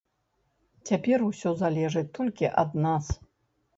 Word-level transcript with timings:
Цяпер 0.89 1.25
усё 1.29 1.49
залежыць 1.61 2.05
толькі 2.19 2.51
ад 2.63 2.71
нас. 2.87 3.05